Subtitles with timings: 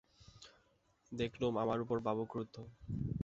[1.11, 2.55] দেখলুম আমার উপর বাবু ক্রুদ্ধ।